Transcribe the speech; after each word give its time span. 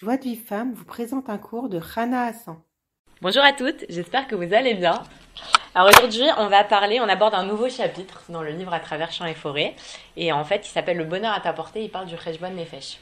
Joie 0.00 0.16
de 0.16 0.22
vie 0.22 0.36
femme 0.36 0.74
vous 0.74 0.84
présente 0.84 1.28
un 1.28 1.38
cours 1.38 1.68
de 1.68 1.76
Rana 1.76 2.26
Hassan. 2.26 2.56
Bonjour 3.20 3.42
à 3.42 3.52
toutes, 3.52 3.84
j'espère 3.88 4.28
que 4.28 4.36
vous 4.36 4.54
allez 4.54 4.74
bien. 4.74 5.02
Alors 5.74 5.88
aujourd'hui, 5.88 6.22
on 6.36 6.46
va 6.46 6.62
parler, 6.62 7.00
on 7.00 7.08
aborde 7.08 7.34
un 7.34 7.44
nouveau 7.44 7.68
chapitre 7.68 8.22
dans 8.28 8.44
le 8.44 8.50
livre 8.50 8.72
À 8.72 8.78
travers 8.78 9.10
champs 9.10 9.26
et 9.26 9.34
forêts. 9.34 9.74
Et 10.16 10.30
en 10.30 10.44
fait, 10.44 10.68
il 10.68 10.70
s'appelle 10.70 10.98
Le 10.98 11.04
bonheur 11.04 11.32
à 11.32 11.40
ta 11.40 11.52
portée, 11.52 11.82
il 11.82 11.90
parle 11.90 12.06
du 12.06 12.14
Rejbon 12.14 12.50
Nefesh. 12.50 12.98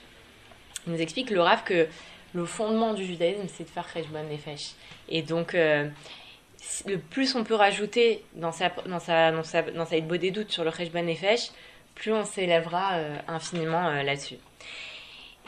Il 0.86 0.94
nous 0.94 1.00
explique 1.02 1.28
le 1.28 1.42
Rav 1.42 1.64
que 1.64 1.86
le 2.32 2.46
fondement 2.46 2.94
du 2.94 3.04
judaïsme, 3.04 3.46
c'est 3.48 3.64
de 3.64 3.68
faire 3.68 3.86
Rejbon 3.94 4.22
Nefesh. 4.30 4.70
Et 5.10 5.20
donc, 5.20 5.54
euh, 5.54 5.90
le 6.86 6.96
plus 6.96 7.34
on 7.34 7.44
peut 7.44 7.56
rajouter 7.56 8.24
dans 8.36 8.52
sa, 8.52 8.70
dans 8.86 9.00
sa, 9.00 9.32
dans 9.32 9.44
sa, 9.44 9.60
dans 9.60 9.84
sa 9.84 10.00
des 10.00 10.30
doutes 10.30 10.50
sur 10.50 10.64
le 10.64 10.70
Rejbon 10.70 11.02
Nefesh, 11.02 11.50
plus 11.94 12.14
on 12.14 12.24
s'élèvera 12.24 12.94
euh, 12.94 13.18
infiniment 13.28 13.86
euh, 13.88 14.02
là-dessus. 14.02 14.38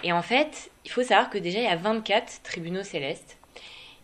Et 0.05 0.13
en 0.13 0.23
fait, 0.23 0.71
il 0.85 0.91
faut 0.91 1.03
savoir 1.03 1.31
que 1.31 1.39
déjà, 1.39 1.59
il 1.59 1.65
y 1.65 1.69
a 1.69 1.77
24 1.77 2.43
tribunaux 2.43 2.83
célestes. 2.83 3.37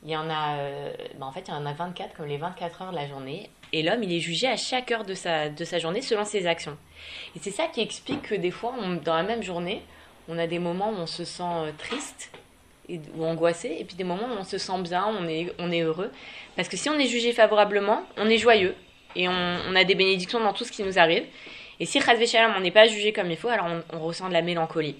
Il 0.04 0.10
y 0.10 0.16
en 0.16 0.28
a, 0.28 0.58
euh, 0.58 0.92
ben, 1.18 1.26
en 1.26 1.32
fait, 1.32 1.44
il 1.48 1.50
y 1.50 1.54
en 1.54 1.64
a 1.64 1.72
24 1.72 2.14
comme 2.16 2.26
les 2.26 2.36
24 2.36 2.82
heures 2.82 2.90
de 2.90 2.96
la 2.96 3.06
journée. 3.06 3.48
Et 3.72 3.82
l'homme, 3.82 4.02
il 4.02 4.12
est 4.12 4.20
jugé 4.20 4.48
à 4.48 4.56
chaque 4.56 4.90
heure 4.90 5.04
de 5.04 5.14
sa, 5.14 5.78
journée 5.78 6.02
selon 6.02 6.24
ses 6.24 6.46
actions. 6.46 6.76
Et 7.34 7.38
c'est 7.40 7.50
ça 7.50 7.66
qui 7.68 7.80
explique 7.80 8.22
que 8.22 8.34
des 8.34 8.50
fois, 8.50 8.74
dans 9.04 9.14
la 9.14 9.22
même 9.22 9.42
journée, 9.42 9.82
on 10.28 10.38
a 10.38 10.46
des 10.46 10.58
moments 10.58 10.90
où 10.90 10.96
on 10.96 11.06
se 11.06 11.24
sent 11.24 11.42
euh, 11.42 11.70
triste 11.76 12.30
ou 12.88 13.24
angoissé, 13.24 13.76
et 13.80 13.84
puis 13.84 13.96
des 13.96 14.04
moments 14.04 14.26
où 14.26 14.38
on 14.38 14.44
se 14.44 14.58
sent 14.58 14.78
bien, 14.82 15.06
on 15.06 15.26
est, 15.26 15.52
on 15.58 15.72
heureux. 15.72 16.12
Parce 16.54 16.68
que 16.68 16.76
si 16.76 16.90
on 16.90 16.98
est 16.98 17.06
jugé 17.06 17.32
favorablement, 17.32 18.02
on 18.18 18.28
est 18.28 18.36
joyeux 18.36 18.74
et 19.16 19.26
on, 19.26 19.74
a 19.74 19.84
des 19.84 19.94
bénédictions 19.94 20.40
dans 20.40 20.52
tout 20.52 20.64
ce 20.64 20.72
qui 20.72 20.82
nous 20.82 20.98
arrive. 20.98 21.24
Et 21.80 21.86
si 21.86 21.98
on 21.98 22.60
n'est 22.60 22.70
pas 22.70 22.86
jugé 22.86 23.12
comme 23.12 23.30
il 23.30 23.36
faut, 23.36 23.48
alors 23.48 23.68
on 23.90 24.00
ressent 24.00 24.28
de 24.28 24.34
la 24.34 24.42
mélancolie. 24.42 24.96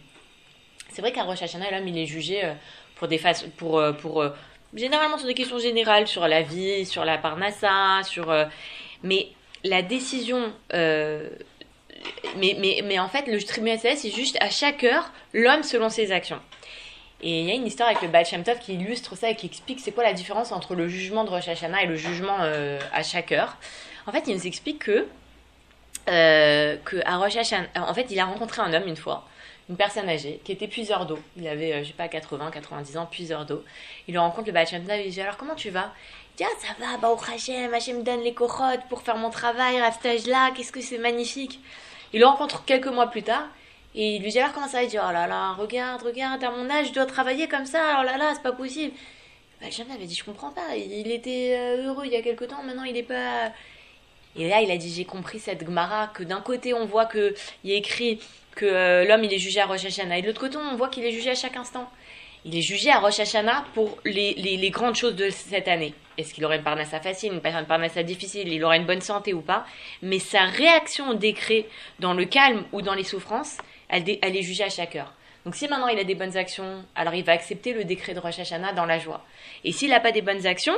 C'est 0.94 1.02
vrai 1.02 1.10
qu'à 1.10 1.24
Rosh 1.24 1.42
Hashanah, 1.42 1.72
l'homme, 1.72 1.88
il 1.88 1.98
est 1.98 2.06
jugé 2.06 2.44
euh, 2.44 2.52
pour 2.94 3.08
des 3.08 3.18
faces, 3.18 3.42
pour, 3.56 3.80
euh, 3.80 3.90
pour, 3.92 4.22
euh, 4.22 4.30
généralement 4.74 5.18
sur 5.18 5.26
des 5.26 5.34
questions 5.34 5.58
générales, 5.58 6.06
sur 6.06 6.28
la 6.28 6.42
vie, 6.42 6.86
sur 6.86 7.04
la 7.04 7.18
parnassa, 7.18 8.01
sur. 8.04 8.32
mais 9.02 9.26
la 9.64 9.82
décision. 9.82 10.52
mais, 10.73 11.26
mais, 12.36 12.82
mais 12.84 12.98
en 13.01 13.09
fait, 13.09 13.26
le 13.26 13.42
tribunal 13.42 13.80
c'est 13.80 14.10
juste 14.10 14.36
à 14.40 14.51
chaque 14.51 14.84
heure, 14.84 15.10
l'homme 15.32 15.64
selon 15.64 15.88
ses 15.88 16.12
actions. 16.12 16.40
Et 17.23 17.40
il 17.40 17.48
y 17.48 17.51
a 17.51 17.54
une 17.54 17.66
histoire 17.66 17.88
avec 17.88 18.01
le 18.02 18.08
Baal 18.08 18.24
Shem 18.24 18.45
Tov 18.45 18.60
qui 18.60 18.74
illustre 18.74 19.16
ça 19.16 19.30
et 19.30 19.34
qui 19.34 19.46
explique 19.46 19.80
c'est 19.80 19.92
quoi 19.92 20.04
la 20.04 20.12
différence 20.12 20.52
entre 20.52 20.76
le 20.76 20.86
jugement 20.86 21.24
de 21.24 21.30
Rosh 21.30 21.48
Hashanah 21.48 21.82
et 21.82 21.86
le 21.86 21.96
jugement 21.96 22.38
à 22.38 23.02
chaque 23.02 23.32
heure. 23.32 23.56
En 24.06 24.12
fait, 24.12 24.24
il 24.29 24.36
nous 24.36 24.46
explique 24.46 24.79
que, 24.79 25.06
à 26.06 27.16
Rosh 27.16 27.34
Hashanah, 27.34 27.66
en 27.74 27.95
fait, 27.95 28.06
il 28.10 28.20
a 28.20 28.26
rencontré 28.26 28.62
un 28.62 28.73
homme 28.73 28.86
une 28.86 28.96
fois 28.96 29.24
une 29.68 29.76
personne 29.76 30.09
âgée 30.09 30.40
qui 30.45 30.52
était 30.52 30.68
puiseur 30.68 31.07
d'eau. 31.07 31.18
Il 31.37 31.48
avait, 31.48 31.73
euh, 31.73 31.82
je 31.82 31.88
sais 31.88 31.95
pas, 31.95 32.09
80, 32.09 32.51
90 32.51 32.96
ans, 32.96 33.07
puiseur 33.07 33.46
d'eau. 33.46 33.65
Il 34.09 34.15
le 34.15 34.20
rencontre 34.20 34.46
le 34.46 34.52
Baal 34.52 34.66
il 34.70 35.02
lui 35.04 35.10
dit 35.10 35.20
Alors 35.20 35.37
comment 35.37 35.54
tu 35.54 35.70
vas? 35.70 35.93
Il 36.34 36.37
dit 36.38 36.45
Ah, 36.45 36.66
ça 36.66 36.74
va, 36.79 36.98
bah, 36.98 37.10
au 37.10 37.18
Hachem, 37.32 37.73
Hachem 37.73 37.98
me 37.98 38.02
donne 38.02 38.23
les 38.23 38.35
corottes 38.35 38.82
pour 38.88 39.02
faire 39.02 39.16
mon 39.16 39.30
travail 39.30 39.79
à 39.80 39.90
cet 39.92 40.07
âge-là, 40.07 40.51
qu'est-ce 40.54 40.73
que 40.73 40.80
c'est 40.80 40.98
magnifique. 40.98 41.60
Il 42.12 42.20
le 42.20 42.26
rencontre 42.26 42.65
quelques 42.65 42.87
mois 42.87 43.09
plus 43.09 43.23
tard 43.23 43.48
et 43.95 44.16
il 44.16 44.23
lui 44.23 44.30
dit 44.30 44.38
Alors 44.38 44.52
comment 44.52 44.68
ça 44.68 44.82
Il 44.82 44.88
dit 44.88 44.98
Oh 44.98 45.12
là 45.12 45.26
là, 45.26 45.52
regarde, 45.54 46.02
regarde, 46.02 46.45
à 46.45 46.51
mon 46.51 46.68
âge, 46.68 46.88
je 46.88 46.92
dois 46.92 47.07
travailler 47.07 47.48
comme 47.48 47.66
ça, 47.66 47.98
oh 48.01 48.04
là 48.04 48.18
là, 48.18 48.32
c'est 48.35 48.42
pas 48.42 48.52
possible. 48.52 48.95
Baal 49.60 49.70
avait 49.92 50.07
dit 50.07 50.15
Je 50.15 50.24
comprends 50.24 50.51
pas, 50.51 50.76
il 50.76 51.10
était 51.10 51.57
euh, 51.59 51.88
heureux 51.88 52.04
il 52.04 52.12
y 52.12 52.16
a 52.16 52.23
quelque 52.23 52.45
temps, 52.45 52.62
maintenant 52.62 52.85
il 52.85 52.96
est 52.96 53.02
pas. 53.02 53.51
Et 54.37 54.49
là, 54.49 54.60
il 54.60 54.71
a 54.71 54.77
dit 54.77 54.93
J'ai 54.93 55.04
compris 55.04 55.38
cette 55.38 55.65
Gemara 55.65 56.09
que 56.09 56.23
d'un 56.23 56.40
côté, 56.40 56.74
on 56.74 56.87
voit 56.87 57.07
qu'il 57.07 57.71
a 57.71 57.74
écrit 57.74 58.21
que 58.54 58.66
euh, 58.66 59.04
l'homme 59.04 59.24
il 59.24 59.32
est 59.32 59.38
jugé 59.38 59.60
à 59.60 59.66
Rosh 59.66 59.85
Hashanah. 59.85 60.18
Et 60.18 60.23
de 60.23 60.26
l'autre 60.29 60.41
côté, 60.41 60.57
on 60.57 60.76
voit 60.76 60.88
qu'il 60.88 61.04
est 61.04 61.13
jugé 61.13 61.30
à 61.30 61.35
chaque 61.35 61.57
instant. 61.57 61.91
Il 62.45 62.57
est 62.57 62.63
jugé 62.63 62.91
à 62.91 62.99
Rosh 62.99 63.21
Hashanah 63.21 63.65
pour 63.74 63.99
les, 64.04 64.34
les, 64.34 64.71
grandes 64.71 64.97
choses 64.97 65.16
de 65.16 65.31
cette 65.31 65.66
année. 65.66 65.94
Est-ce 66.19 66.34
qu'il 66.34 66.44
aurait 66.44 66.59
une 66.59 66.62
parnassa 66.62 67.00
facile, 67.00 67.32
une 67.32 67.41
parnassa 67.41 68.03
difficile, 68.03 68.53
il 68.53 68.62
aurait 68.62 68.76
une 68.76 68.84
bonne 68.84 69.00
santé 69.00 69.32
ou 69.32 69.41
pas? 69.41 69.64
Mais 70.03 70.19
sa 70.19 70.44
réaction 70.44 71.08
au 71.08 71.14
décret, 71.14 71.66
dans 72.00 72.12
le 72.12 72.26
calme 72.26 72.64
ou 72.72 72.82
dans 72.82 72.94
les 72.94 73.03
souffrances, 73.03 73.56
elle, 73.88 74.04
elle 74.20 74.37
est 74.37 74.42
jugée 74.42 74.64
à 74.64 74.69
chaque 74.69 74.94
heure. 74.94 75.12
Donc 75.44 75.54
si 75.54 75.69
maintenant 75.69 75.88
il 75.88 75.98
a 75.98 76.04
des 76.04 76.14
bonnes 76.14 76.37
actions, 76.37 76.84
alors 76.94 77.14
il 77.14 77.25
va 77.25 77.32
accepter 77.32 77.72
le 77.72 77.84
décret 77.84 78.14
de 78.14 78.20
Rosh 78.20 78.38
Hashanah 78.38 78.75
dans 78.75 78.87
la 78.87 78.98
joie. 78.98 79.25
Et 79.64 79.72
s'il 79.72 79.91
n'a 79.91 80.00
pas 80.00 80.12
des 80.12 80.22
bonnes 80.22 80.47
actions, 80.47 80.76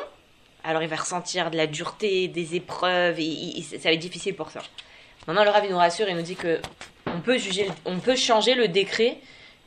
alors 0.67 0.83
il 0.83 0.89
va 0.89 0.97
ressentir 0.97 1.51
de 1.51 1.57
la 1.57 1.67
dureté, 1.67 2.29
des 2.29 2.57
épreuves, 2.57 3.19
et, 3.19 3.63
ça 3.63 3.89
va 3.89 3.93
être 3.93 4.01
difficile 4.01 4.35
pour 4.35 4.51
ça. 4.51 4.61
Maintenant 5.27 5.45
le 5.45 5.51
Rav 5.51 5.69
nous 5.69 5.77
rassure 5.77 6.09
et 6.09 6.15
nous 6.15 6.23
dit 6.23 6.37
que 6.37 6.61
on 7.07 7.21
peut, 7.21 7.39
juger, 7.39 7.69
on 7.85 7.99
peut 7.99 8.17
changer 8.17 8.55
le 8.55 8.69
décret 8.69 9.19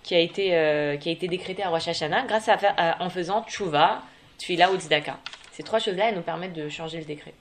qui 0.03 0.13
a 0.13 0.19
été, 0.19 0.55
euh, 0.55 0.97
qui 0.97 1.09
a 1.09 1.11
été 1.11 1.27
décrété 1.27 1.63
à 1.63 1.69
Rosh 1.69 1.87
Hashanah 1.87 2.25
grâce 2.25 2.49
à, 2.49 2.97
en 2.99 3.09
faisant 3.09 3.45
Tchouva, 3.45 4.01
Tfila 4.37 4.71
ou 4.71 4.77
Tzedaka. 4.77 5.17
Ces 5.51 5.63
trois 5.63 5.79
choses-là, 5.79 6.09
elles 6.09 6.15
nous 6.15 6.21
permettent 6.21 6.53
de 6.53 6.69
changer 6.69 6.99
le 6.99 7.05
décret. 7.05 7.33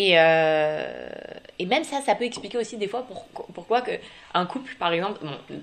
Et, 0.00 0.12
euh, 0.14 1.08
et 1.58 1.66
même 1.66 1.82
ça, 1.82 2.00
ça 2.00 2.14
peut 2.14 2.22
expliquer 2.22 2.56
aussi 2.56 2.76
des 2.76 2.86
fois 2.86 3.04
pourquoi 3.52 3.80
que 3.80 3.90
un 4.32 4.46
couple, 4.46 4.76
par 4.78 4.92
exemple, 4.92 5.18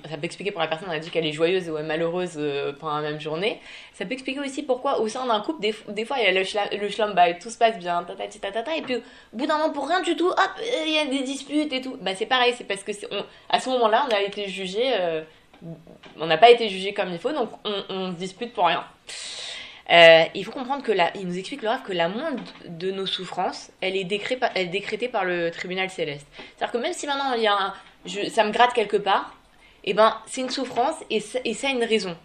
ça 0.10 0.18
peut 0.18 0.26
expliquer 0.26 0.52
pour 0.52 0.60
la 0.60 0.68
personne 0.68 0.90
qui 0.90 0.94
a 0.94 1.00
dit 1.00 1.10
qu'elle 1.10 1.26
est 1.26 1.32
joyeuse 1.32 1.70
ou 1.70 1.82
malheureuse 1.82 2.34
euh, 2.36 2.74
pendant 2.78 2.98
la 2.98 3.12
même 3.12 3.22
journée. 3.22 3.62
Ça 3.94 4.04
peut 4.04 4.12
expliquer 4.12 4.42
aussi 4.42 4.64
pourquoi 4.64 5.00
au 5.00 5.08
sein 5.08 5.26
d'un 5.26 5.40
couple, 5.40 5.62
des, 5.62 6.04
fois, 6.04 6.18
il 6.20 6.26
y 6.26 6.28
a 6.28 6.34
le, 6.34 6.78
le 6.78 6.90
schlumbag, 6.90 7.40
tout 7.40 7.50
se 7.50 7.58
passe 7.58 7.80
bien, 7.80 8.04
tatati 8.04 8.42
tatata, 8.42 8.76
et 8.76 8.82
puis 8.82 8.96
au 8.98 9.02
bout 9.32 9.46
d'un 9.46 9.58
moment, 9.58 9.72
pour 9.72 9.88
rien 9.88 10.02
du 10.02 10.18
tout, 10.18 10.28
hop, 10.28 10.52
il 10.86 10.92
y 10.92 10.98
a 10.98 11.06
des 11.06 11.24
disputes 11.24 11.72
et 11.72 11.80
tout. 11.80 11.96
Bah 12.02 12.14
c'est 12.14 12.26
pareil, 12.26 12.54
c'est 12.58 12.66
parce 12.66 12.84
que 12.84 12.92
à 13.50 13.62
ce 13.62 13.70
moment-là, 13.70 14.06
on 14.10 14.14
a 14.14 14.20
été 14.20 14.50
jugé, 14.50 14.82
euh, 15.00 15.22
on 16.20 16.26
n'a 16.26 16.38
pas 16.38 16.50
été 16.50 16.68
jugé 16.68 16.94
comme 16.94 17.14
il 17.14 17.20
faut, 17.20 17.32
donc 17.32 17.52
on, 17.64 17.84
on 17.88 18.12
se 18.12 18.18
dispute 18.18 18.52
pour 18.52 18.66
rien. 18.66 18.84
Euh, 19.92 20.24
il 20.34 20.44
faut 20.44 20.52
comprendre 20.52 20.84
que 20.84 20.92
là, 20.92 21.12
il 21.16 21.28
nous 21.28 21.38
explique 21.38 21.62
le 21.62 21.70
que 21.86 21.94
la 21.94 22.10
moindre 22.10 22.44
de 22.68 22.90
nos 22.92 23.06
souffrances, 23.06 23.72
elle 23.82 23.96
est, 23.96 24.04
décrétée 24.04 25.08
par 25.08 25.26
le 25.26 25.52
tribunal 25.52 25.90
céleste. 25.90 26.26
C'est-à-dire 26.58 26.72
que 26.72 26.78
même 26.80 26.94
si 26.94 27.06
maintenant 27.06 27.34
il 27.34 27.44
y 27.44 27.48
a 27.48 27.54
un, 27.54 27.74
ça 28.30 28.44
me 28.44 28.52
gratte 28.52 28.74
quelque 28.74 28.98
part, 28.98 29.36
eh 29.84 29.94
ben 29.94 30.18
c'est 30.26 30.42
une 30.42 30.50
souffrance 30.50 30.96
et 31.10 31.20
ça, 31.20 31.40
a 31.40 31.70
une 31.70 31.84
raison. 31.84 32.18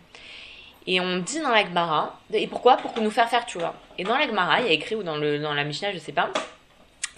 Et 0.87 1.01
on 1.01 1.19
dit 1.19 1.41
dans 1.41 1.51
l'Agmara, 1.51 2.19
et 2.33 2.47
pourquoi? 2.47 2.79
Pour 2.79 2.99
nous 3.03 3.11
faire 3.11 3.29
faire, 3.29 3.45
tu 3.45 3.59
vois. 3.59 3.75
Et 3.99 4.05
dans 4.05 4.17
l'Agmara, 4.17 4.61
il 4.61 4.67
y 4.67 4.71
a 4.71 4.73
écrit, 4.73 4.95
ou 4.95 5.03
dans, 5.03 5.17
la 5.17 5.65
Mishnah, 5.65 5.93
je 5.93 5.99
sais 5.99 6.13
pas, 6.13 6.31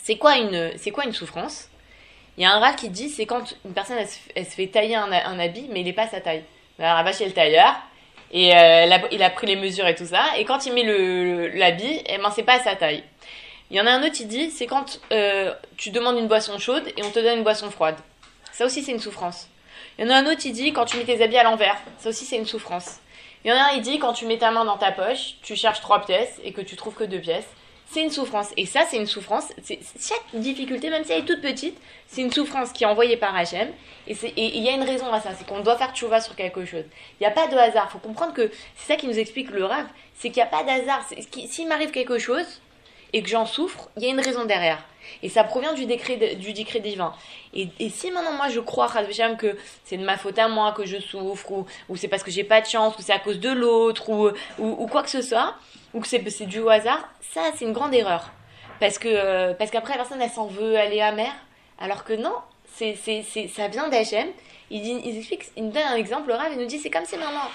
c'est 0.03 0.17
quoi 0.17 0.37
une, 0.37 1.13
souffrance? 1.13 1.69
Il 2.37 2.43
y 2.43 2.47
a 2.47 2.53
un 2.53 2.59
rat 2.59 2.73
qui 2.73 2.89
dit, 2.89 3.09
c'est 3.09 3.27
quand 3.27 3.55
une 3.65 3.73
personne, 3.73 3.99
elle 4.35 4.45
se, 4.45 4.51
fait 4.51 4.67
tailler 4.67 4.97
un, 4.97 5.39
habit, 5.39 5.69
mais 5.71 5.81
il 5.81 5.85
n'est 5.85 5.93
pas 5.93 6.09
sa 6.09 6.21
taille. 6.21 6.43
Alors 6.79 6.99
elle 6.99 7.05
va 7.05 7.13
chez 7.13 7.27
le 7.27 7.33
tailleur, 7.33 7.75
et 8.33 8.57
euh, 8.57 8.99
il 9.11 9.23
a 9.23 9.31
pris 9.31 9.47
les 9.47 9.57
mesures 9.57 9.87
et 9.87 9.95
tout 9.95 10.07
ça. 10.07 10.25
Et 10.39 10.45
quand 10.45 10.67
il 10.67 10.73
met 10.73 10.85
l'habit, 11.55 12.03
eh 12.07 12.19
ben, 12.19 12.31
c'est 12.35 12.43
pas 12.43 12.55
à 12.55 12.61
sa 12.61 12.75
taille. 12.77 13.05
Il 13.71 13.77
y 13.77 13.81
en 13.81 13.87
a 13.87 13.91
un 13.91 14.03
autre 14.03 14.13
qui 14.13 14.27
dit, 14.27 14.51
c'est 14.51 14.67
quand 14.67 15.01
euh, 15.13 15.53
tu 15.77 15.91
demandes 15.91 16.19
une 16.19 16.29
boisson 16.29 16.59
chaude 16.59 16.87
et 16.97 17.03
on 17.03 17.11
te 17.11 17.19
donne 17.19 17.39
une 17.39 17.45
boisson 17.45 17.71
froide. 17.71 17.97
Ça 18.53 18.67
aussi, 18.67 18.83
c'est 18.83 18.93
une 18.93 19.01
souffrance. 19.01 19.49
Il 19.99 20.07
y 20.07 20.09
en 20.09 20.11
a 20.11 20.17
un 20.17 20.27
autre 20.27 20.41
qui 20.41 20.53
dit, 20.53 20.73
quand 20.73 20.85
tu 20.85 20.97
mets 20.97 21.05
tes 21.05 21.23
habits 21.23 21.39
à 21.39 21.43
l'envers. 21.43 21.77
Ça 21.99 22.09
aussi, 22.09 22.25
c'est 22.25 22.37
une 22.37 22.47
souffrance. 22.47 22.99
Il 23.45 23.51
y 23.51 23.53
en 23.53 23.57
a 23.57 23.71
un, 23.73 23.77
il 23.77 23.83
dit, 23.83 23.99
quand 23.99 24.13
tu 24.13 24.27
mets 24.27 24.39
ta 24.39 24.51
main 24.51 24.65
dans 24.65 24.79
ta 24.79 24.93
poche, 24.93 25.37
tu 25.43 25.57
cherches 25.57 25.81
trois 25.81 26.05
pièces 26.05 26.41
et 26.45 26.53
que 26.53 26.61
tu 26.61 26.77
trouves 26.77 26.95
que 26.95 27.05
deux 27.05 27.21
pièces 27.21 27.49
c'est 27.91 28.03
une 28.03 28.11
souffrance. 28.11 28.49
Et 28.57 28.67
ça, 28.67 28.85
c'est 28.89 28.97
une 28.97 29.07
souffrance. 29.07 29.53
Chaque 29.67 30.25
difficulté, 30.41 30.91
même 30.91 31.05
si 31.05 31.13
elle 31.13 31.21
est 31.21 31.27
toute 31.27 31.43
petite, 31.43 31.77
c'est 32.07 32.23
une 32.23 32.33
souffrance 32.33 32.73
qui 32.73 32.85
est 32.85 32.87
envoyée 32.87 33.17
par 33.17 33.37
Hachem. 33.37 33.69
Et 34.07 34.17
il 34.37 34.63
y 34.63 34.69
a 34.69 34.73
une 34.73 34.83
raison 34.83 35.13
à 35.13 35.21
ça, 35.21 35.31
c'est 35.37 35.47
qu'on 35.47 35.61
doit 35.61 35.77
faire 35.77 35.95
tchouva 35.95 36.21
sur 36.21 36.35
quelque 36.35 36.65
chose. 36.65 36.85
Il 37.21 37.23
n'y 37.23 37.27
a 37.27 37.31
pas 37.31 37.47
de 37.47 37.57
hasard. 37.57 37.89
Il 37.91 37.93
faut 37.93 37.99
comprendre 37.99 38.33
que 38.33 38.51
c'est 38.77 38.93
ça 38.93 38.97
qui 38.97 39.07
nous 39.07 39.19
explique 39.19 39.51
le 39.51 39.65
rêve, 39.65 39.87
c'est 40.15 40.31
qu'il 40.31 40.43
n'y 40.43 40.49
a 40.49 40.51
pas 40.51 40.65
d'hasard. 40.65 41.07
S'il 41.49 41.69
m'arrive 41.69 41.91
quelque 41.91 42.19
chose 42.19 42.61
et 43.13 43.23
que 43.23 43.29
j'en 43.29 43.47
souffre, 43.47 43.89
il 43.97 44.03
y 44.03 44.07
a 44.07 44.11
une 44.11 44.21
raison 44.21 44.45
derrière. 44.45 44.83
Et 45.23 45.29
ça 45.29 45.45
provient 45.45 45.73
du 45.73 45.87
décret, 45.87 46.17
du 46.37 46.53
décret 46.53 46.81
divin. 46.81 47.13
Et, 47.55 47.69
si 47.91 48.11
maintenant 48.11 48.33
moi 48.33 48.49
je 48.49 48.61
crois, 48.61 48.89
que 49.39 49.57
c'est 49.85 49.97
de 49.97 50.05
ma 50.05 50.17
faute 50.17 50.39
à 50.39 50.49
moi 50.49 50.73
que 50.73 50.87
je 50.87 50.99
souffre, 50.99 51.51
ou, 51.51 51.67
ou 51.89 51.97
c'est 51.97 52.09
parce 52.09 52.23
que 52.23 52.31
j'ai 52.31 52.45
pas 52.45 52.61
de 52.61 52.67
chance, 52.67 52.97
ou 52.99 53.03
c'est 53.03 53.13
à 53.13 53.19
cause 53.19 53.41
de 53.41 53.51
l'autre, 53.51 54.09
ou, 54.09 54.31
ou, 54.59 54.87
quoi 54.87 55.03
que 55.03 55.11
ce 55.11 55.23
soit, 55.23 55.55
ou 55.93 56.01
que 56.01 56.09
c'est 56.09 56.47
dû 56.47 56.61
au 56.61 56.69
hasard, 56.69 57.09
ça 57.21 57.43
c'est 57.55 57.65
une 57.65 57.73
grande 57.73 57.95
erreur. 57.95 58.31
Parce 58.81 58.99
que 58.99 59.09
euh, 59.09 59.55
parce 59.55 59.71
qu'après 59.71 59.93
la 59.93 59.99
personne 59.99 60.21
elle 60.21 60.31
s'en 60.31 60.47
veut, 60.47 60.75
elle 60.75 60.93
est 60.93 61.03
amère, 61.03 61.35
alors 61.79 62.05
que 62.05 62.15
non, 62.15 62.35
c'est, 62.75 62.97
c'est, 63.01 63.23
c'est, 63.23 63.49
ça 63.49 63.69
vient 63.69 63.89
d'Hachem. 63.89 64.29
Il, 64.71 64.87
il 64.87 65.25
il 65.57 65.65
nous 65.65 65.73
donne 65.73 65.83
un 65.83 65.97
exemple, 65.97 66.29
le 66.29 66.35
Rav, 66.35 66.53
il 66.53 66.59
nous 66.59 66.67
dit 66.67 66.79
c'est 66.79 66.91
comme 66.91 67.05
si 67.05 67.17
maintenant 67.17 67.51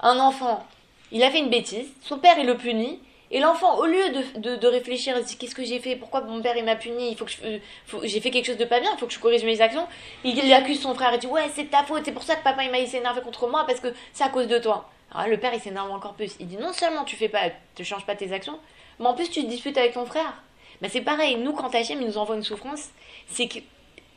un 0.00 0.18
enfant, 0.18 0.64
il 1.10 1.22
a 1.22 1.30
fait 1.30 1.40
une 1.40 1.50
bêtise, 1.50 1.88
son 2.02 2.18
père 2.18 2.36
il 2.38 2.46
le 2.46 2.56
punit, 2.56 3.00
et 3.32 3.38
l'enfant, 3.38 3.78
au 3.78 3.86
lieu 3.86 4.02
de, 4.38 4.56
de, 4.56 4.66
réfléchir, 4.66 5.16
se 5.16 5.22
dit 5.22 5.36
qu'est-ce 5.36 5.54
que 5.54 5.64
j'ai 5.64 5.78
fait, 5.78 5.94
pourquoi 5.94 6.20
mon 6.22 6.42
père 6.42 6.56
il 6.56 6.64
m'a 6.64 6.74
puni, 6.74 7.12
il 7.12 7.16
faut 7.16 7.26
que 7.26 8.06
j'ai 8.06 8.20
fait 8.20 8.32
quelque 8.32 8.46
chose 8.46 8.56
de 8.56 8.64
pas 8.64 8.80
bien, 8.80 8.90
il 8.92 8.98
faut 8.98 9.06
que 9.06 9.12
je 9.12 9.20
corrige 9.20 9.44
mes 9.44 9.60
actions. 9.60 9.86
Il, 10.24 10.52
accuse 10.52 10.80
son 10.80 10.94
frère 10.94 11.14
et 11.14 11.18
dit 11.18 11.28
ouais 11.28 11.48
c'est 11.54 11.70
ta 11.70 11.84
faute, 11.84 12.02
c'est 12.04 12.12
pour 12.12 12.24
ça 12.24 12.34
que 12.34 12.42
papa 12.42 12.64
il 12.64 12.72
m'a 12.72 12.80
énervé 12.80 13.20
contre 13.20 13.46
moi 13.46 13.64
parce 13.68 13.78
que 13.78 13.94
c'est 14.12 14.24
à 14.24 14.30
cause 14.30 14.48
de 14.48 14.58
toi. 14.58 14.90
Alors 15.14 15.28
le 15.28 15.36
père 15.36 15.54
il 15.54 15.60
s'énerve 15.60 15.92
encore 15.92 16.14
plus. 16.14 16.34
Il 16.40 16.48
dit 16.48 16.56
non 16.56 16.72
seulement 16.72 17.04
tu 17.04 17.14
fais 17.14 17.28
pas, 17.28 17.50
tu 17.76 17.84
changes 17.84 18.04
pas 18.04 18.16
tes 18.16 18.32
actions, 18.32 18.58
mais 18.98 19.06
en 19.06 19.14
plus 19.14 19.30
tu 19.30 19.44
te 19.44 19.48
disputes 19.48 19.78
avec 19.78 19.92
ton 19.92 20.06
frère. 20.06 20.42
Mais 20.82 20.88
c'est 20.88 21.00
pareil, 21.00 21.36
nous 21.36 21.52
quand 21.52 21.72
Hachem 21.72 22.00
il 22.00 22.08
nous 22.08 22.18
envoie 22.18 22.34
une 22.34 22.42
souffrance, 22.42 22.88
c'est 23.28 23.46
qu'il 23.46 23.62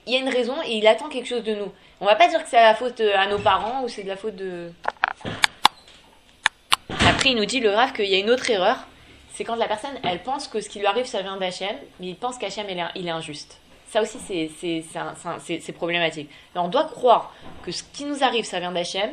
y 0.07 0.15
a 0.15 0.19
une 0.19 0.29
raison 0.29 0.55
et 0.65 0.77
il 0.77 0.87
attend 0.87 1.09
quelque 1.09 1.27
chose 1.27 1.43
de 1.43 1.53
nous. 1.53 1.71
On 2.01 2.05
va 2.05 2.15
pas 2.15 2.29
dire 2.29 2.43
que 2.43 2.49
c'est 2.49 2.59
la 2.59 2.73
faute 2.73 2.99
euh, 2.99 3.15
à 3.15 3.27
nos 3.27 3.37
parents 3.37 3.83
ou 3.83 3.89
c'est 3.89 4.01
de 4.01 4.07
la 4.07 4.17
faute 4.17 4.35
de 4.35 4.71
Après, 6.89 7.29
il 7.29 7.35
nous 7.35 7.45
dit 7.45 7.59
le 7.59 7.69
grave 7.69 7.93
qu'il 7.93 8.07
y 8.07 8.15
a 8.15 8.17
une 8.17 8.31
autre 8.31 8.49
erreur. 8.49 8.87
C'est 9.33 9.43
quand 9.43 9.55
la 9.55 9.67
personne, 9.67 9.97
elle 10.03 10.21
pense 10.21 10.47
que 10.47 10.61
ce 10.61 10.69
qui 10.69 10.79
lui 10.79 10.85
arrive, 10.85 11.05
ça 11.05 11.21
vient 11.21 11.37
d'Hachem, 11.37 11.75
mais 11.99 12.07
il 12.07 12.15
pense 12.15 12.37
qu'Hachem, 12.37 12.67
il 12.69 12.85
il 12.95 13.07
est 13.07 13.11
injuste. 13.11 13.59
Ça 13.89 14.01
aussi, 14.01 14.17
c'est- 14.19 15.71
problématique. 15.73 16.29
On 16.55 16.67
doit 16.67 16.85
croire 16.85 17.33
que 17.63 17.71
ce 17.71 17.83
qui 17.83 18.05
nous 18.05 18.23
arrive, 18.23 18.45
ça 18.45 18.59
vient 18.59 18.71
d'Hachem, 18.71 19.09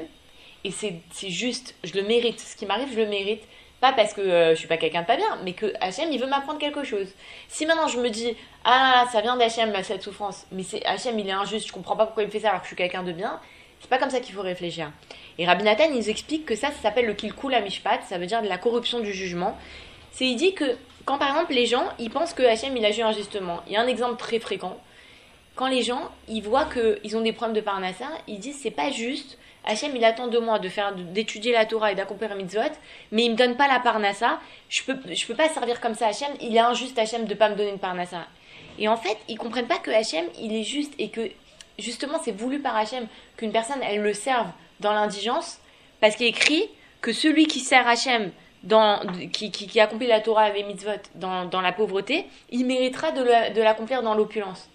et 0.64 0.70
c'est 0.70 1.30
juste, 1.30 1.74
je 1.84 1.94
le 1.94 2.02
mérite. 2.02 2.38
Ce 2.40 2.54
qui 2.54 2.66
m'arrive, 2.66 2.88
je 2.92 3.00
le 3.00 3.06
mérite. 3.06 3.42
Pas 3.80 3.94
parce 3.94 4.12
que 4.12 4.20
euh, 4.20 4.50
je 4.50 4.56
suis 4.58 4.68
pas 4.68 4.76
quelqu'un 4.76 5.00
de 5.00 5.06
pas 5.06 5.16
bien, 5.16 5.38
mais 5.42 5.54
que 5.54 5.72
Hachem, 5.80 6.12
il 6.12 6.20
veut 6.20 6.26
m'apprendre 6.26 6.58
quelque 6.58 6.84
chose. 6.84 7.08
Si 7.48 7.64
maintenant 7.64 7.88
je 7.88 7.98
me 7.98 8.10
dis, 8.10 8.36
ah, 8.64 9.06
ça 9.10 9.22
vient 9.22 9.38
d'Hachem, 9.38 9.74
cette 9.82 10.02
souffrance, 10.02 10.46
mais 10.52 10.62
c'est 10.62 10.84
Hachem, 10.84 11.18
il 11.18 11.26
est 11.26 11.32
injuste, 11.32 11.66
je 11.68 11.72
comprends 11.72 11.96
pas 11.96 12.04
pourquoi 12.04 12.24
il 12.24 12.26
me 12.26 12.30
fait 12.30 12.40
ça 12.40 12.50
alors 12.50 12.60
que 12.60 12.66
je 12.66 12.74
suis 12.74 12.76
quelqu'un 12.76 13.02
de 13.02 13.12
bien, 13.12 13.40
c'est 13.80 13.88
pas 13.88 13.96
comme 13.96 14.10
ça 14.10 14.20
qu'il 14.20 14.34
faut 14.34 14.42
réfléchir. 14.42 14.92
Et 15.38 15.46
Rabbi 15.46 15.64
Nathan, 15.64 15.84
il 15.88 15.94
nous 15.96 16.10
explique 16.10 16.44
que 16.44 16.56
ça, 16.56 16.68
ça 16.68 16.82
s'appelle 16.82 17.06
le 17.06 17.14
kilkul 17.14 17.58
mishpat, 17.62 18.00
ça 18.06 18.18
veut 18.18 18.26
dire 18.26 18.42
de 18.42 18.48
la 18.48 18.58
corruption 18.58 19.00
du 19.00 19.14
jugement. 19.14 19.56
C'est, 20.12 20.26
il 20.26 20.36
dit 20.36 20.54
que 20.54 20.76
quand 21.04 21.18
par 21.18 21.28
exemple 21.28 21.54
les 21.54 21.66
gens, 21.66 21.88
ils 21.98 22.10
pensent 22.10 22.34
que 22.34 22.42
Hachem, 22.42 22.76
il 22.76 22.84
agit 22.84 23.02
injustement. 23.02 23.60
Il 23.66 23.72
y 23.72 23.76
a 23.76 23.80
un 23.80 23.86
exemple 23.86 24.16
très 24.16 24.38
fréquent. 24.38 24.76
Quand 25.56 25.66
les 25.66 25.82
gens, 25.82 26.10
ils 26.28 26.42
voient 26.42 26.66
qu'ils 26.66 27.16
ont 27.16 27.20
des 27.20 27.32
problèmes 27.32 27.56
de 27.56 27.60
parnassa, 27.60 28.06
ils 28.28 28.38
disent, 28.38 28.58
c'est 28.62 28.70
pas 28.70 28.90
juste, 28.90 29.36
Hachem, 29.64 29.94
il 29.94 30.04
attend 30.04 30.28
de 30.28 30.38
moi 30.38 30.58
de 30.58 30.68
faire, 30.68 30.94
d'étudier 30.94 31.52
la 31.52 31.66
Torah 31.66 31.92
et 31.92 31.94
d'accomplir 31.94 32.34
mitzvot, 32.34 32.60
mais 33.12 33.24
il 33.24 33.32
me 33.32 33.36
donne 33.36 33.56
pas 33.56 33.68
la 33.68 33.78
parnassa. 33.78 34.40
Je 34.68 34.82
peux, 34.82 34.96
je 35.12 35.26
peux 35.26 35.34
pas 35.34 35.48
servir 35.48 35.80
comme 35.80 35.94
ça 35.94 36.06
Hachem. 36.06 36.30
Il 36.40 36.56
est 36.56 36.60
injuste 36.60 36.98
Hachem 36.98 37.26
de 37.26 37.34
pas 37.34 37.50
me 37.50 37.56
donner 37.56 37.70
une 37.70 37.78
parnassa. 37.78 38.26
Et 38.78 38.88
en 38.88 38.96
fait, 38.96 39.18
ils 39.28 39.36
comprennent 39.36 39.66
pas 39.66 39.78
que 39.78 39.90
Hachem, 39.90 40.24
il 40.40 40.54
est 40.54 40.64
juste 40.64 40.94
et 40.98 41.10
que 41.10 41.30
justement, 41.78 42.18
c'est 42.22 42.32
voulu 42.32 42.60
par 42.60 42.76
Hachem 42.76 43.06
qu'une 43.36 43.52
personne, 43.52 43.80
elle 43.82 44.00
le 44.00 44.14
serve 44.14 44.48
dans 44.80 44.92
l'indigence, 44.92 45.58
parce 46.00 46.16
qu'il 46.16 46.26
écrit 46.26 46.70
que 47.02 47.12
celui 47.12 47.46
qui 47.46 47.60
sert 47.60 47.86
Hachem, 47.86 48.30
qui, 49.32 49.50
qui, 49.50 49.66
qui 49.66 49.80
accomplit 49.80 50.06
la 50.06 50.20
Torah 50.20 50.50
et 50.50 50.52
les 50.52 50.64
mitzvot 50.64 50.90
dans, 51.14 51.60
la 51.60 51.72
pauvreté, 51.72 52.26
il 52.50 52.66
méritera 52.66 53.10
de 53.12 53.22
la- 53.22 53.50
de 53.50 53.62
l'accomplir 53.62 54.02
dans 54.02 54.14
l'opulence. 54.14 54.68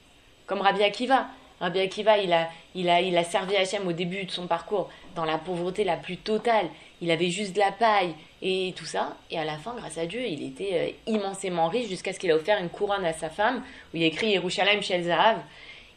Comme 0.47 0.61
Rabbi 0.61 0.83
Akiva. 0.83 1.27
Rabbi 1.59 1.79
Akiva, 1.79 2.17
il 2.17 2.33
a, 2.33 3.23
servi 3.23 3.55
Hachem 3.55 3.87
au 3.87 3.93
début 3.93 4.25
de 4.25 4.31
son 4.31 4.47
parcours 4.47 4.89
dans 5.15 5.23
la 5.25 5.37
pauvreté 5.37 5.83
la 5.83 5.97
plus 5.97 6.17
totale. 6.17 6.67
Il 7.01 7.11
avait 7.11 7.29
juste 7.29 7.53
de 7.53 7.59
la 7.59 7.71
paille 7.71 8.13
et 8.41 8.73
tout 8.75 8.85
ça. 8.85 9.15
Et 9.31 9.39
à 9.39 9.45
la 9.45 9.57
fin, 9.57 9.73
grâce 9.75 9.97
à 9.97 10.05
Dieu, 10.05 10.21
il 10.25 10.45
était 10.47 10.95
euh, 11.07 11.11
immensément 11.13 11.67
riche 11.67 11.87
jusqu'à 11.87 12.11
ce 12.13 12.19
qu'il 12.19 12.31
a 12.31 12.35
offert 12.35 12.59
une 12.59 12.69
couronne 12.69 13.05
à 13.05 13.13
sa 13.13 13.29
femme 13.29 13.63
où 13.93 13.97
il 13.97 14.03
a 14.03 14.07
écrit 14.07 14.31
Yerushalayim 14.31 14.81
Shel 14.81 15.03
Zahav. 15.03 15.37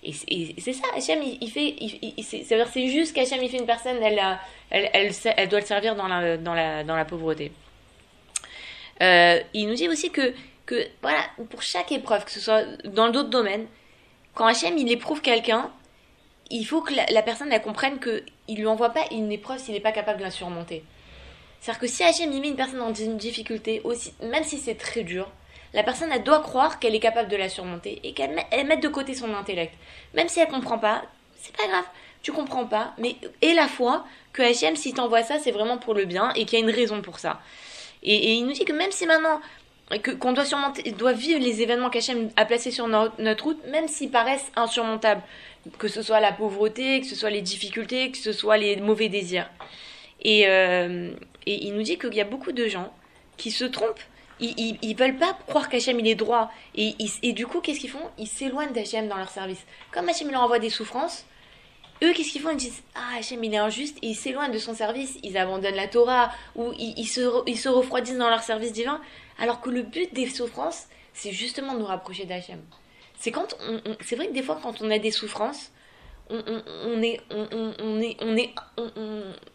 Et 0.05 0.12
c'est- 0.12 0.73
ça, 0.73 0.87
Hachem, 0.94 1.20
il, 1.40 1.50
fait. 1.50 1.75
c'est 2.23 2.88
juste 2.88 3.14
qu'Hachem, 3.14 3.43
il 3.43 3.49
fait 3.50 3.58
une 3.58 3.67
personne, 3.67 3.96
elle, 4.00 4.20
elle 4.70 5.49
doit 5.49 5.61
le 5.61 5.67
servir 5.67 5.96
dans 5.96 6.06
la 6.06 7.05
pauvreté. 7.05 7.50
Euh, 9.03 9.41
il 9.55 9.69
nous 9.69 9.75
dit 9.75 9.89
aussi 9.89 10.11
que, 10.11 10.35
voilà, 11.03 11.21
pour 11.50 11.62
chaque 11.62 11.93
épreuve, 11.93 12.25
que 12.25 12.31
ce 12.31 12.41
soit 12.41 12.65
dans 12.85 13.11
d'autres 13.11 13.31
domaines, 13.31 13.67
quand 14.35 14.47
Hachem, 14.47 14.77
il 14.79 14.91
éprouve 14.91 15.21
quelqu'un, 15.21 15.71
il 16.50 16.65
faut 16.65 16.81
que 16.81 16.95
la, 16.95 17.23
personne, 17.23 17.53
elle 17.53 17.62
comprenne 17.62 17.99
qu'il 17.99 18.56
lui 18.56 18.67
envoie 18.67 18.91
pas 18.91 19.05
une 19.11 19.31
épreuve 19.33 19.59
s'il 19.59 19.75
n'est 19.75 19.81
pas 19.81 19.93
capable 19.93 20.19
de 20.19 20.25
la 20.25 20.31
surmonter. 20.31 20.83
C'est-à-dire 21.61 21.81
que 21.81 21.87
si 21.87 22.05
Hachem, 22.05 22.33
il 22.33 22.41
met 22.41 22.49
une 22.49 22.56
personne 22.56 22.79
dans 22.79 22.95
une 22.95 23.17
difficulté, 23.17 23.81
aussi, 23.85 24.12
même 24.23 24.45
si 24.45 24.59
c'est 24.59 24.77
très 24.77 25.03
dur, 25.03 25.31
la 25.75 25.83
personne, 25.83 26.11
elle 26.12 26.23
doit 26.23 26.41
croire 26.41 26.79
qu'elle 26.79 26.95
est 26.95 27.00
capable 27.00 27.29
de 27.29 27.37
la 27.37 27.49
surmonter 27.49 28.00
et 28.03 28.15
qu'elle 28.15 28.35
met- 28.35 28.77
de 28.77 28.89
côté 28.89 29.15
son 29.15 29.35
intellect. 29.35 29.75
Même 30.15 30.29
si 30.29 30.41
elle 30.41 30.49
comprend 30.49 30.79
pas, 30.79 31.03
c'est 31.37 31.55
pas 31.56 31.67
grave. 31.67 31.85
Tu 32.23 32.33
comprends 32.33 32.67
pas, 32.67 32.95
mais 32.99 33.17
et 33.43 33.53
la 33.55 33.69
foi 33.69 34.05
que 34.33 34.43
Hachem, 34.43 34.77
s'il 34.77 34.95
t'envoie 34.95 35.23
ça, 35.23 35.39
c'est 35.39 35.53
vraiment 35.53 35.79
pour 35.79 35.95
le 35.95 36.05
bien 36.05 36.33
et 36.35 36.47
qu'il 36.47 36.59
y 36.59 36.62
a 36.62 36.65
une 36.65 36.75
raison 36.75 37.03
pour 37.03 37.19
ça. 37.19 37.41
Et, 38.03 38.35
il 38.35 38.47
nous 38.47 38.53
dit 38.53 38.65
que 38.65 38.73
même 38.73 38.93
si 38.93 39.06
maintenant 39.06 39.41
qu'on 40.21 40.33
doit 40.33 40.45
surmonter, 40.45 40.91
doit 40.93 41.12
vivre 41.12 41.41
les 41.41 41.62
événements 41.62 41.89
qu'Hachem 41.89 42.31
a 42.37 42.45
placés 42.45 42.71
sur 42.71 42.89
no- 42.89 43.09
notre 43.19 43.45
route, 43.45 43.67
même 43.69 43.89
s'ils 43.89 44.11
paraissent 44.11 44.53
insurmontables, 44.55 45.23
que 45.79 45.89
ce 45.89 46.03
soit 46.03 46.21
la 46.21 46.33
pauvreté, 46.33 47.00
que 47.00 47.06
ce 47.06 47.15
soit 47.15 47.31
les 47.31 47.41
difficultés, 47.41 48.11
que 48.11 48.19
ce 48.19 48.33
soit 48.33 48.59
les 48.59 48.77
mauvais 48.77 49.09
désirs. 49.09 49.49
Et, 50.23 50.47
euh, 50.47 51.11
il 51.47 51.73
nous 51.75 51.83
dit 51.83 51.99
qu'il 51.99 52.12
y 52.15 52.21
a 52.21 52.25
beaucoup 52.25 52.53
de 52.53 52.69
gens 52.69 52.93
qui 53.39 53.50
se 53.50 53.65
trompent. 53.65 54.03
Ils, 54.41 54.77
ils, 54.83 54.95
veulent 54.95 55.17
pas 55.17 55.37
croire 55.49 55.69
qu'Hachem 55.69 55.99
il 55.99 56.06
est 56.06 56.15
droit. 56.15 56.50
Et, 56.77 56.95
et 57.23 57.33
du 57.33 57.47
coup, 57.47 57.61
qu'est-ce 57.61 57.81
qu'ils 57.81 57.91
font? 57.91 58.11
Ils 58.19 58.29
s'éloignent 58.29 58.73
d'Hachem 58.73 59.09
dans 59.09 59.17
leur 59.17 59.31
service. 59.31 59.65
Comme 59.91 60.09
Hachem 60.09 60.31
leur 60.31 60.43
envoie 60.43 60.59
des 60.59 60.71
souffrances, 60.71 61.25
eux, 62.03 62.12
qu'est-ce 62.12 62.31
qu'ils 62.33 62.41
font? 62.43 62.50
Ils 62.50 62.56
disent 62.56 62.83
Ah, 62.95 63.19
Hachem, 63.19 63.43
il 63.45 63.53
est 63.55 63.59
injuste. 63.59 63.99
Et 64.03 64.09
ils 64.09 64.15
s'éloignent 64.15 64.53
de 64.53 64.59
son 64.59 64.75
service. 64.75 65.19
Ils 65.23 65.37
abandonnent 65.37 65.75
la 65.75 65.89
Torah 65.89 66.31
ou 66.56 66.73
ils, 66.79 67.06
se, 67.06 67.43
ils 67.47 67.59
se 67.59 67.69
refroidissent 67.69 68.19
dans 68.19 68.31
leur 68.31 68.43
service 68.43 68.73
divin. 68.73 69.00
Alors 69.39 69.61
que 69.61 69.71
le 69.71 69.83
but 69.83 70.12
des 70.15 70.27
souffrances, 70.29 70.87
c'est 71.15 71.33
justement 71.33 71.75
de 71.75 71.79
nous 71.81 71.87
rapprocher 71.87 72.25
d'Hachem. 72.25 72.61
C'est 73.19 73.33
quand 73.33 73.56
on, 73.69 73.81
c'est 74.00 74.15
vrai 74.17 74.29
que 74.29 74.33
des 74.33 74.43
fois, 74.43 74.59
quand 74.62 74.81
on 74.81 74.91
a 74.91 74.99
des 74.99 75.11
souffrances, 75.11 75.73
on- 76.31 76.43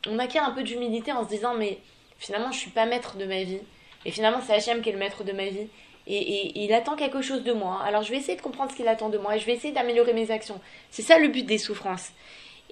on 0.07 0.19
acquiert 0.19 0.43
un 0.43 0.51
peu 0.51 0.63
d'humilité 0.63 1.11
en 1.11 1.23
se 1.23 1.29
disant 1.29 1.53
mais 1.55 1.79
finalement, 2.17 2.51
je 2.51 2.57
suis 2.59 2.71
pas 2.71 2.85
maître 2.85 3.15
de 3.17 3.25
ma 3.25 3.43
vie. 3.43 3.59
Et 4.05 4.11
finalement, 4.11 4.41
c'est 4.45 4.53
Hachem 4.53 4.81
qui 4.81 4.89
est 4.89 4.93
le 4.93 4.99
maître 4.99 5.23
de 5.23 5.31
ma 5.31 5.45
vie. 5.47 5.67
Et, 6.05 6.63
il 6.63 6.73
attend 6.73 6.95
quelque 6.95 7.21
chose 7.21 7.43
de 7.43 7.53
moi. 7.53 7.81
Alors 7.85 8.03
je 8.03 8.11
vais 8.11 8.17
essayer 8.17 8.35
de 8.35 8.41
comprendre 8.41 8.71
ce 8.71 8.75
qu'il 8.75 8.87
attend 8.87 9.09
de 9.09 9.17
moi 9.17 9.35
et 9.35 9.39
je 9.39 9.45
vais 9.45 9.53
essayer 9.53 9.73
d'améliorer 9.73 10.13
mes 10.13 10.31
actions. 10.31 10.59
C'est 10.91 11.01
ça 11.01 11.17
le 11.17 11.29
but 11.29 11.45
des 11.45 11.57
souffrances. 11.57 12.11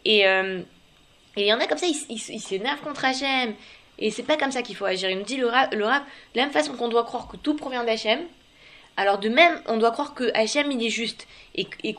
Et 0.04 0.28
euh, 0.28 0.62
il 1.38 1.45
y 1.45 1.54
en 1.54 1.60
a 1.60 1.68
comme 1.68 1.78
ça, 1.78 1.88
ils 1.88 1.95
ils 2.10 2.42
s'énervent 2.42 2.81
contre 2.81 3.06
Hachem. 3.06 3.56
Et 4.01 4.10
c'est 4.10 4.24
pas 4.24 4.36
comme 4.36 4.51
ça 4.51 4.63
qu'il 4.63 4.75
faut 4.75 4.86
agir. 4.86 5.10
Il 5.10 5.19
nous 5.19 5.24
dit 5.24 5.38
le 5.38 5.48
rap, 5.48 5.72
de 5.72 5.78
la 5.78 6.01
même 6.36 6.51
façon 6.51 6.74
qu'on 6.74 6.89
doit 6.89 7.04
croire 7.04 7.28
que 7.28 7.38
tout 7.38 7.56
provient 7.56 7.83
d'Hachem, 7.83 8.19
alors 8.98 9.19
de 9.19 9.30
même, 9.30 9.62
on 9.68 9.78
doit 9.78 9.92
croire 9.92 10.13
que 10.13 10.31
Hachem 10.33 10.72
il 10.72 10.83
est 10.86 10.89
juste 10.89 11.28
et, 11.56 11.68
et, 11.83 11.95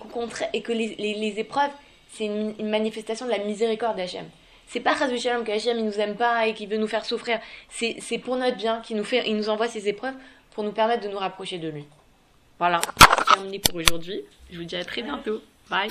et 0.52 0.62
que 0.62 0.73
les, 0.73 0.96
les, 0.96 1.14
les 1.14 1.38
épreuves, 1.38 1.70
c'est 2.12 2.26
une, 2.26 2.55
manifestation 2.69 3.25
de 3.26 3.31
la 3.31 3.38
miséricorde 3.38 3.96
d'Hachem. 3.96 4.29
C'est 4.67 4.81
pas 4.81 4.96
Chazou 4.96 5.17
Shalom 5.19 5.44
que 5.44 5.52
Hachem 5.52 5.79
il 5.79 5.84
nous 5.84 6.00
aime 6.00 6.17
pas 6.17 6.46
et 6.46 6.55
qu'il 6.55 6.69
veut 6.69 6.76
nous 6.76 6.88
faire 6.88 7.05
souffrir. 7.05 7.40
C'est 7.70 8.19
pour 8.19 8.37
notre 8.37 8.56
bien 8.56 8.81
qu'il 8.81 8.96
nous 8.96 9.06
il 9.25 9.37
nous 9.37 9.49
envoie 9.49 9.69
ces 9.69 9.88
épreuves 9.88 10.14
pour 10.54 10.64
nous 10.64 10.72
permettre 10.72 11.04
de 11.04 11.08
nous 11.08 11.19
rapprocher 11.19 11.58
de 11.58 11.69
lui. 11.69 11.87
Voilà, 12.58 12.81
c'est 12.99 13.34
terminé 13.34 13.58
pour 13.58 13.76
aujourd'hui. 13.76 14.22
Je 14.50 14.58
vous 14.58 14.64
dis 14.64 14.76
à 14.76 14.84
très 14.84 15.02
bientôt. 15.02 15.40
Bye. 15.69 15.88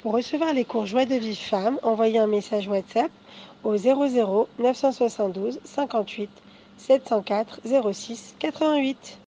Pour 0.00 0.12
recevoir 0.14 0.52
les 0.52 0.64
cours 0.64 0.86
Joie 0.86 1.04
de 1.04 1.14
Vive 1.14 1.36
Femme, 1.36 1.78
envoyez 1.82 2.18
un 2.18 2.26
message 2.26 2.66
WhatsApp 2.66 3.10
au 3.62 3.76
00 3.76 4.48
972 4.58 5.60
58 5.64 6.30
704 6.78 7.60
06 7.92 8.34
88. 8.40 9.18